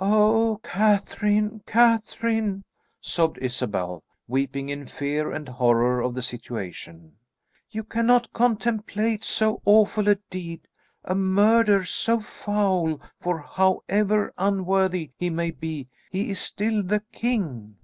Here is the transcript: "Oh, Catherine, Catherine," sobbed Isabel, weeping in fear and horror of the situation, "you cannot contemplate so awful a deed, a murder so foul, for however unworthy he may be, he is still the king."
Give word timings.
"Oh, 0.00 0.60
Catherine, 0.62 1.60
Catherine," 1.66 2.64
sobbed 3.02 3.36
Isabel, 3.42 4.02
weeping 4.26 4.70
in 4.70 4.86
fear 4.86 5.30
and 5.30 5.46
horror 5.46 6.00
of 6.00 6.14
the 6.14 6.22
situation, 6.22 7.18
"you 7.68 7.84
cannot 7.84 8.32
contemplate 8.32 9.24
so 9.24 9.60
awful 9.66 10.08
a 10.08 10.14
deed, 10.30 10.68
a 11.04 11.14
murder 11.14 11.84
so 11.84 12.18
foul, 12.18 12.98
for 13.20 13.40
however 13.42 14.32
unworthy 14.38 15.10
he 15.18 15.28
may 15.28 15.50
be, 15.50 15.86
he 16.10 16.30
is 16.30 16.40
still 16.40 16.82
the 16.82 17.02
king." 17.12 17.76